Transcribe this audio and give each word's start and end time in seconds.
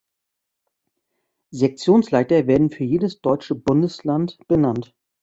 Sektionsleiter 1.51 2.47
werden 2.47 2.71
für 2.71 2.83
jedes 2.83 3.21
deutsche 3.21 3.53
Bundesland 3.53 4.39
benannt. 4.47 4.95